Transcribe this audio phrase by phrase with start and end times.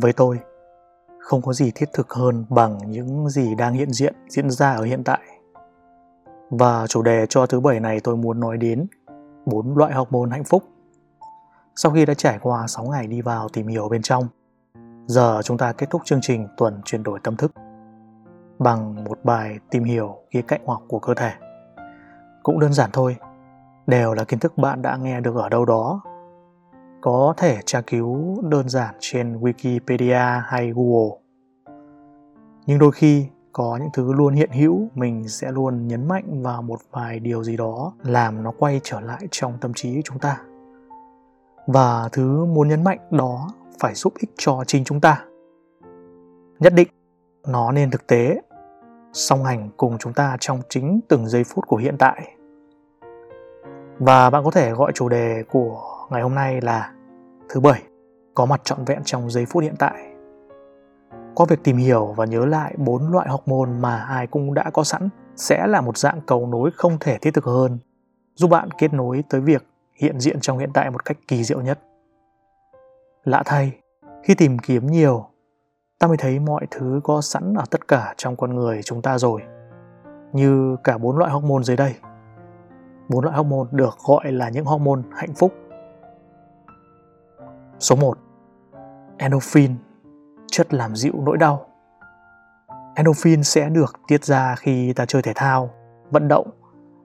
[0.00, 0.40] với tôi.
[1.18, 4.82] Không có gì thiết thực hơn bằng những gì đang hiện diện, diễn ra ở
[4.82, 5.20] hiện tại.
[6.50, 8.86] Và chủ đề cho thứ bảy này tôi muốn nói đến
[9.46, 10.62] bốn loại học môn hạnh phúc.
[11.76, 14.28] Sau khi đã trải qua 6 ngày đi vào tìm hiểu bên trong,
[15.06, 17.52] giờ chúng ta kết thúc chương trình tuần chuyển đổi tâm thức
[18.58, 21.32] bằng một bài tìm hiểu khía cạnh hoặc của cơ thể.
[22.42, 23.16] Cũng đơn giản thôi,
[23.86, 26.00] đều là kiến thức bạn đã nghe được ở đâu đó
[27.00, 31.16] có thể tra cứu đơn giản trên wikipedia hay google.
[32.66, 36.62] Nhưng đôi khi, có những thứ luôn hiện hữu, mình sẽ luôn nhấn mạnh vào
[36.62, 40.40] một vài điều gì đó làm nó quay trở lại trong tâm trí chúng ta.
[41.66, 43.48] Và thứ muốn nhấn mạnh đó
[43.80, 45.24] phải giúp ích cho chính chúng ta.
[46.58, 46.88] Nhất định,
[47.46, 48.40] nó nên thực tế,
[49.12, 52.36] song hành cùng chúng ta trong chính từng giây phút của hiện tại.
[53.98, 56.92] Và bạn có thể gọi chủ đề của ngày hôm nay là
[57.52, 57.82] thứ bảy,
[58.34, 60.14] có mặt trọn vẹn trong giây phút hiện tại.
[61.34, 64.84] Qua việc tìm hiểu và nhớ lại bốn loại hormone mà ai cũng đã có
[64.84, 67.78] sẵn sẽ là một dạng cầu nối không thể thiết thực hơn,
[68.34, 69.66] giúp bạn kết nối tới việc
[70.00, 71.78] hiện diện trong hiện tại một cách kỳ diệu nhất.
[73.24, 73.72] Lạ thay,
[74.22, 75.26] khi tìm kiếm nhiều,
[75.98, 79.18] ta mới thấy mọi thứ có sẵn ở tất cả trong con người chúng ta
[79.18, 79.42] rồi,
[80.32, 81.94] như cả bốn loại hormone dưới đây.
[83.08, 85.52] Bốn loại hormone được gọi là những hormone hạnh phúc
[87.80, 88.18] số 1
[89.18, 89.74] endorphin,
[90.46, 91.66] chất làm dịu nỗi đau.
[92.94, 95.70] Endorphin sẽ được tiết ra khi ta chơi thể thao,
[96.10, 96.50] vận động,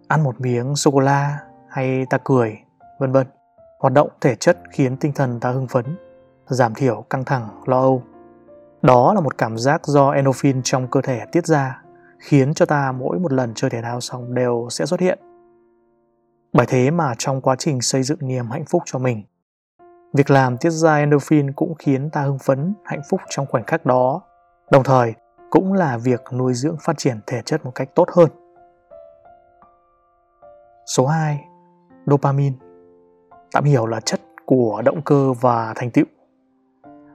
[0.07, 2.57] ăn một miếng sô cô la hay ta cười,
[2.99, 3.27] vân vân.
[3.79, 5.85] Hoạt động thể chất khiến tinh thần ta hưng phấn,
[6.45, 8.03] giảm thiểu căng thẳng, lo âu.
[8.81, 11.81] Đó là một cảm giác do endorphin trong cơ thể tiết ra,
[12.19, 15.19] khiến cho ta mỗi một lần chơi thể thao xong đều sẽ xuất hiện.
[16.53, 19.23] Bởi thế mà trong quá trình xây dựng niềm hạnh phúc cho mình
[20.13, 23.85] việc làm tiết ra endorphin cũng khiến ta hưng phấn hạnh phúc trong khoảnh khắc
[23.85, 24.21] đó.
[24.71, 25.13] Đồng thời
[25.49, 28.29] cũng là việc nuôi dưỡng phát triển thể chất một cách tốt hơn.
[30.85, 31.45] Số 2
[32.05, 32.55] dopamine.
[33.51, 36.05] Tạm hiểu là chất của động cơ và thành tựu.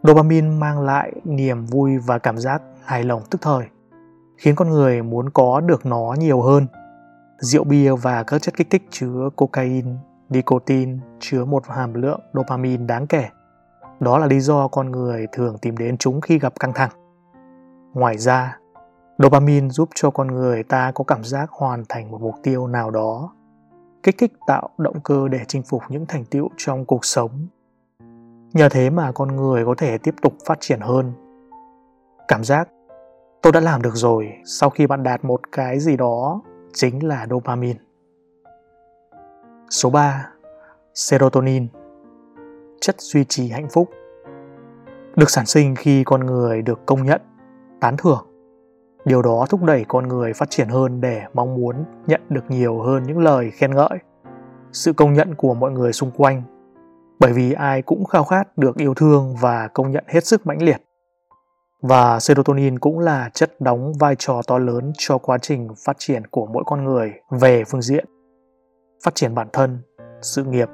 [0.03, 3.65] Dopamine mang lại niềm vui và cảm giác hài lòng tức thời,
[4.39, 6.67] khiến con người muốn có được nó nhiều hơn.
[7.39, 9.93] Rượu bia và các chất kích thích chứa cocaine,
[10.31, 13.29] nicotine chứa một hàm lượng dopamine đáng kể.
[14.01, 16.91] Đó là lý do con người thường tìm đến chúng khi gặp căng thẳng.
[17.95, 18.59] Ngoài ra,
[19.19, 22.91] dopamine giúp cho con người ta có cảm giác hoàn thành một mục tiêu nào
[22.91, 23.31] đó,
[24.03, 27.47] kích thích tạo động cơ để chinh phục những thành tựu trong cuộc sống
[28.53, 31.13] nhờ thế mà con người có thể tiếp tục phát triển hơn
[32.29, 32.69] cảm giác
[33.43, 36.43] tôi đã làm được rồi sau khi bạn đạt một cái gì đó
[36.75, 37.79] chính là dopamine
[39.71, 40.31] số 3
[40.95, 41.67] serotonin,
[42.81, 43.91] chất duy trì hạnh phúc,
[45.17, 47.21] được sản sinh khi con người được công nhận,
[47.81, 48.27] tán thưởng
[49.05, 52.83] điều đó thúc đẩy con người phát triển hơn để mong muốn nhận được nhiều
[52.83, 53.99] hơn những lời khen ngợi,
[54.73, 56.43] sự công nhận của mọi người xung quanh
[57.21, 60.63] bởi vì ai cũng khao khát được yêu thương và công nhận hết sức mãnh
[60.63, 60.83] liệt.
[61.83, 66.27] Và serotonin cũng là chất đóng vai trò to lớn cho quá trình phát triển
[66.27, 68.05] của mỗi con người về phương diện
[69.05, 69.79] phát triển bản thân,
[70.23, 70.69] sự nghiệp,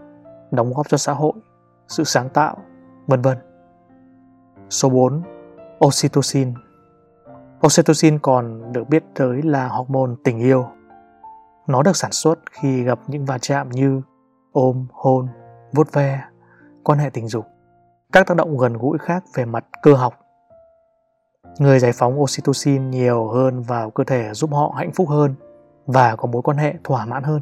[0.51, 1.33] đóng góp cho xã hội,
[1.89, 2.57] sự sáng tạo,
[3.07, 3.39] vân vân.
[4.71, 5.23] Số 4.
[5.87, 6.55] Oxytocin
[7.67, 10.67] Oxytocin còn được biết tới là hormone tình yêu.
[11.67, 14.03] Nó được sản xuất khi gặp những va chạm như
[14.53, 15.29] ôm, hôn,
[15.73, 16.23] vuốt ve,
[16.85, 17.47] quan hệ tình dục,
[18.13, 20.15] các tác động gần gũi khác về mặt cơ học.
[21.59, 25.35] Người giải phóng oxytocin nhiều hơn vào cơ thể giúp họ hạnh phúc hơn
[25.87, 27.41] và có mối quan hệ thỏa mãn hơn.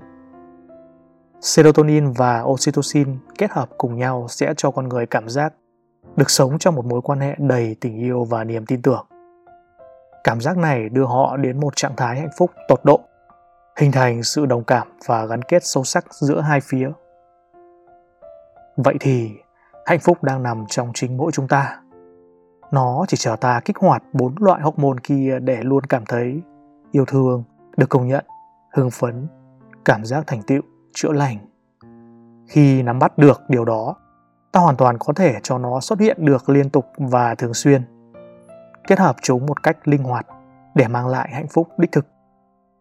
[1.45, 5.55] Serotonin và oxytocin kết hợp cùng nhau sẽ cho con người cảm giác
[6.17, 9.07] được sống trong một mối quan hệ đầy tình yêu và niềm tin tưởng.
[10.25, 13.01] Cảm giác này đưa họ đến một trạng thái hạnh phúc tột độ,
[13.77, 16.91] hình thành sự đồng cảm và gắn kết sâu sắc giữa hai phía.
[18.77, 19.31] Vậy thì
[19.87, 21.81] hạnh phúc đang nằm trong chính mỗi chúng ta.
[22.73, 26.43] Nó chỉ chờ ta kích hoạt bốn loại hormone kia để luôn cảm thấy
[26.93, 27.45] yêu thương,
[27.77, 28.25] được công nhận,
[28.73, 29.27] hưng phấn,
[29.85, 30.63] cảm giác thành tựu,
[30.95, 31.39] chữa lành.
[32.49, 33.97] Khi nắm bắt được điều đó,
[34.53, 37.83] ta hoàn toàn có thể cho nó xuất hiện được liên tục và thường xuyên.
[38.87, 40.27] Kết hợp chúng một cách linh hoạt
[40.75, 42.07] để mang lại hạnh phúc đích thực,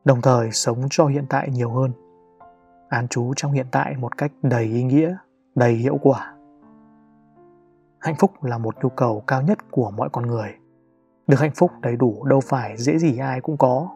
[0.05, 1.91] đồng thời sống cho hiện tại nhiều hơn.
[2.89, 5.15] An trú trong hiện tại một cách đầy ý nghĩa
[5.55, 6.33] đầy hiệu quả
[8.03, 10.49] hạnh phúc là một nhu cầu cao nhất của mọi con người
[11.27, 13.89] được hạnh phúc đầy đủ đâu phải dễ gì ai cũng có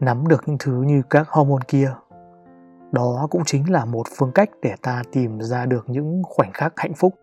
[0.00, 1.94] nắm được những thứ như các hormone kia
[2.92, 6.72] đó cũng chính là một phương cách để ta tìm ra được những khoảnh khắc
[6.76, 7.14] hạnh phúc.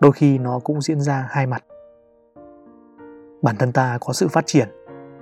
[0.00, 1.64] Đôi khi nó cũng diễn ra hai mặt.
[3.42, 4.68] Bản thân ta có sự phát triển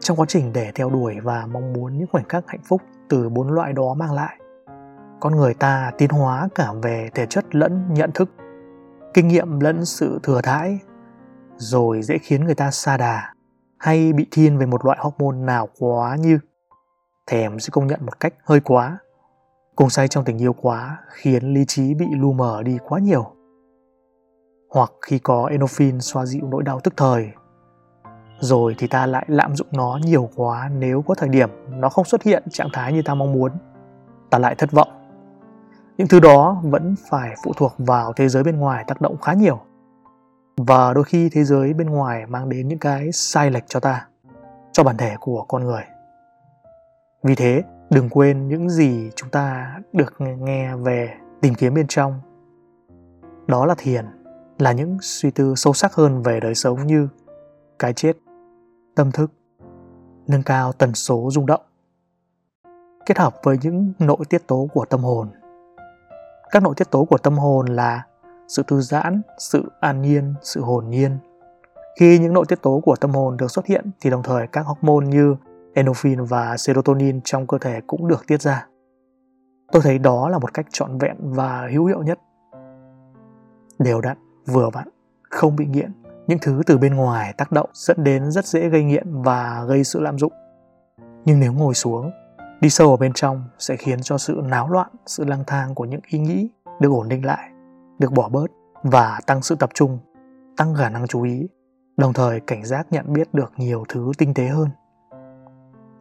[0.01, 3.29] trong quá trình để theo đuổi và mong muốn những khoảnh khắc hạnh phúc từ
[3.29, 4.39] bốn loại đó mang lại.
[5.21, 8.31] Con người ta tiến hóa cả về thể chất lẫn nhận thức,
[9.15, 10.79] kinh nghiệm lẫn sự thừa thãi,
[11.57, 13.33] rồi dễ khiến người ta xa đà
[13.79, 16.39] hay bị thiên về một loại hormone nào quá như.
[17.27, 18.99] Thèm sẽ công nhận một cách hơi quá
[19.79, 23.27] cùng say trong tình yêu quá, khiến lý trí bị lu mờ đi quá nhiều.
[24.71, 27.31] Hoặc khi có enophin xoa dịu nỗi đau tức thời.
[28.41, 32.05] Rồi thì ta lại lạm dụng nó nhiều quá nếu có thời điểm nó không
[32.05, 33.53] xuất hiện trạng thái như ta mong muốn.
[34.31, 34.89] Ta lại thất vọng.
[35.97, 39.33] Những thứ đó vẫn phải phụ thuộc vào thế giới bên ngoài tác động khá
[39.33, 39.61] nhiều.
[40.57, 44.07] Và đôi khi thế giới bên ngoài mang đến những cái sai lệch cho ta,
[44.73, 45.83] cho bản thể của con người.
[47.23, 52.21] Vì thế đừng quên những gì chúng ta được nghe về tìm kiếm bên trong.
[53.47, 54.05] Đó là thiền,
[54.59, 57.09] là những suy tư sâu sắc hơn về đời sống như
[57.79, 58.17] cái chết,
[58.95, 59.33] tâm thức,
[60.27, 61.61] nâng cao tần số rung động.
[63.07, 65.29] Kết hợp với những nội tiết tố của tâm hồn.
[66.51, 68.03] Các nội tiết tố của tâm hồn là
[68.49, 71.19] sự thư giãn, sự an nhiên, sự hồn nhiên.
[72.01, 74.67] Khi những nội tiết tố của tâm hồn được xuất hiện thì đồng thời các
[74.67, 75.37] hormone như
[75.79, 78.67] endorphin và serotonin trong cơ thể cũng được tiết ra.
[79.73, 82.19] Tôi thấy đó là một cách trọn vẹn và hữu hiệu nhất.
[83.79, 84.17] Đều đặn,
[84.47, 84.89] vừa vặn,
[85.23, 85.93] không bị nghiện.
[86.27, 89.85] Những thứ từ bên ngoài tác động dẫn đến rất dễ gây nghiện và gây
[89.85, 90.33] sự lạm dụng.
[91.25, 92.11] Nhưng nếu ngồi xuống,
[92.61, 95.85] đi sâu ở bên trong sẽ khiến cho sự náo loạn, sự lang thang của
[95.85, 96.49] những ý nghĩ
[96.81, 97.51] được ổn định lại,
[97.99, 98.47] được bỏ bớt
[98.83, 99.99] và tăng sự tập trung,
[100.57, 101.49] tăng khả năng chú ý.
[101.97, 104.69] Đồng thời cảnh giác nhận biết được nhiều thứ tinh tế hơn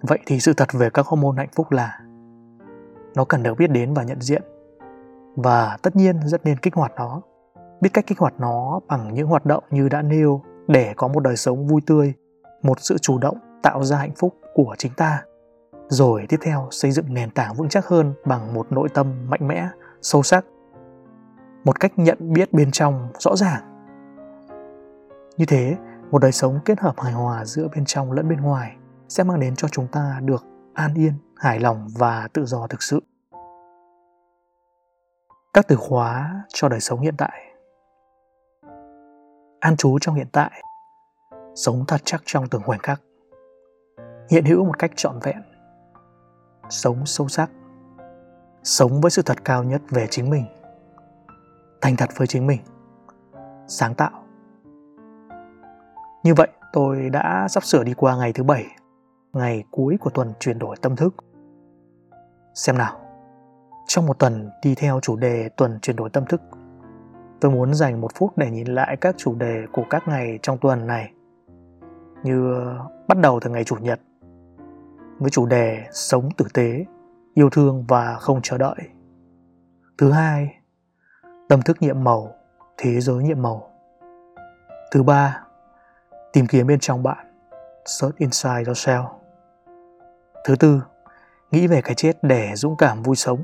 [0.01, 1.99] vậy thì sự thật về các hormone hạnh phúc là
[3.15, 4.41] nó cần được biết đến và nhận diện.
[5.35, 7.21] Và tất nhiên rất nên kích hoạt nó.
[7.81, 11.19] Biết cách kích hoạt nó bằng những hoạt động như đã nêu để có một
[11.19, 12.13] đời sống vui tươi,
[12.61, 15.23] một sự chủ động tạo ra hạnh phúc của chính ta.
[15.87, 19.47] Rồi tiếp theo, xây dựng nền tảng vững chắc hơn bằng một nội tâm mạnh
[19.47, 19.67] mẽ,
[20.01, 20.45] sâu sắc,
[21.63, 23.61] một cách nhận biết bên trong rõ ràng.
[25.37, 25.75] Như thế,
[26.11, 28.75] một đời sống kết hợp hài hòa giữa bên trong lẫn bên ngoài
[29.07, 32.83] sẽ mang đến cho chúng ta được an yên, hài lòng và tự do thực
[32.83, 32.99] sự.
[35.53, 37.55] Các từ khóa cho đời sống hiện tại.
[39.59, 40.63] An trú trong hiện tại.
[41.55, 43.01] Sống thật chắc trong từng khoảnh khắc.
[44.29, 45.41] Hiện hữu một cách trọn vẹn.
[46.69, 47.49] Sống sâu sắc.
[48.63, 50.45] Sống với sự thật cao nhất về chính mình.
[51.81, 52.61] Thành thật với chính mình.
[53.67, 54.23] Sáng tạo.
[56.23, 58.65] Như vậy, tôi đã sắp sửa đi qua ngày thứ bảy
[59.37, 61.15] ngày cuối của tuần chuyển đổi tâm thức.
[62.53, 62.99] Xem nào.
[63.87, 66.41] Trong một tuần đi theo chủ đề tuần chuyển đổi tâm thức,
[67.41, 70.57] tôi muốn dành một phút để nhìn lại các chủ đề của các ngày trong
[70.57, 71.11] tuần này.
[72.23, 72.65] Như
[73.07, 73.99] bắt đầu từ ngày chủ nhật,
[75.19, 76.85] với chủ đề sống tử tế,
[77.33, 78.77] yêu thương và không chờ đợi.
[79.97, 80.61] Thứ hai,
[81.49, 82.31] tâm thức nhiệm màu,
[82.77, 83.71] thế giới nhiệm màu.
[84.91, 85.43] Thứ ba,
[86.33, 87.27] tìm kiếm bên trong bạn,
[87.85, 89.05] search inside yourself
[90.47, 90.81] thứ tư,
[91.51, 93.43] nghĩ về cái chết để dũng cảm vui sống.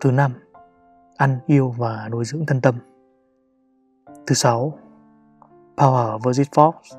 [0.00, 0.32] Thứ năm,
[1.16, 2.74] ăn yêu và nuôi dưỡng thân tâm.
[4.26, 4.78] Thứ sáu,
[5.76, 6.98] power versus force,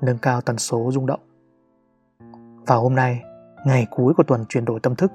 [0.00, 1.20] nâng cao tần số rung động.
[2.66, 3.22] Và hôm nay,
[3.66, 5.12] ngày cuối của tuần chuyển đổi tâm thức.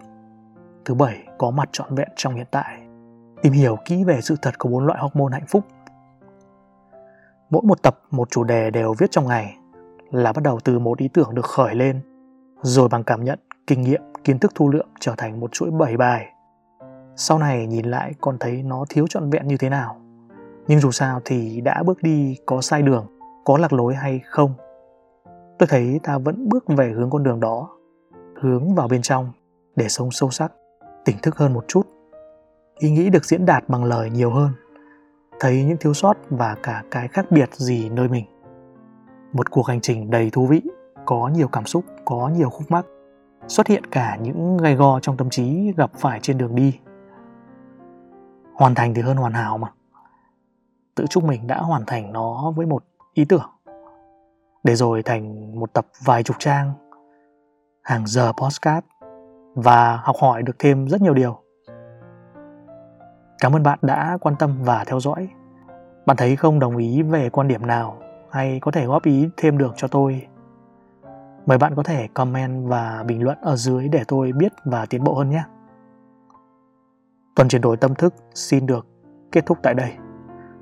[0.86, 2.82] Thứ bảy, có mặt trọn vẹn trong hiện tại.
[3.42, 5.66] Tìm hiểu kỹ về sự thật của bốn loại hormone hạnh phúc.
[7.50, 9.58] Mỗi một tập, một chủ đề đều viết trong ngày
[10.12, 12.02] là bắt đầu từ một ý tưởng được khởi lên,
[12.62, 15.98] rồi bằng cảm nhận kinh nghiệm, kiến thức thu lượm trở thành một chuỗi bảy
[15.98, 16.34] bài.
[17.16, 19.98] Sau này nhìn lại còn thấy nó thiếu trọn vẹn như thế nào.
[20.68, 23.06] Nhưng dù sao thì đã bước đi có sai đường,
[23.46, 24.54] có lạc lối hay không?
[25.60, 27.70] Tôi thấy ta vẫn bước về hướng con đường đó,
[28.42, 29.32] hướng vào bên trong,
[29.76, 30.52] để sống sâu sắc,
[31.06, 31.88] tỉnh thức hơn một chút.
[32.80, 34.52] Ý nghĩ được diễn đạt bằng lời nhiều hơn,
[35.40, 38.26] thấy những thiếu sót và cả cái khác biệt gì nơi mình.
[39.34, 40.62] Một cuộc hành trình đầy thú vị,
[41.06, 42.86] có nhiều cảm xúc, có nhiều khúc mắc
[43.48, 46.80] xuất hiện cả những gai go trong tâm trí gặp phải trên đường đi.
[48.56, 49.68] Hoàn thành thì hơn hoàn hảo mà.
[50.96, 53.50] Tự chúc mình đã hoàn thành nó với một ý tưởng.
[54.64, 56.72] Để rồi thành một tập vài chục trang,
[57.84, 58.88] hàng giờ postcard
[59.56, 61.42] và học hỏi được thêm rất nhiều điều.
[63.40, 65.30] Cảm ơn bạn đã quan tâm và theo dõi.
[66.06, 67.98] Bạn thấy không đồng ý về quan điểm nào
[68.32, 70.28] hay có thể góp ý thêm được cho tôi
[71.48, 75.04] mời bạn có thể comment và bình luận ở dưới để tôi biết và tiến
[75.04, 75.44] bộ hơn nhé.
[77.36, 78.88] Tuần chuyển đổi tâm thức xin được
[79.32, 79.92] kết thúc tại đây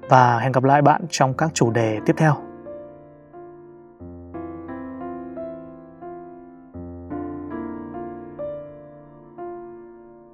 [0.09, 2.44] và hẹn gặp lại bạn trong các chủ đề tiếp theo.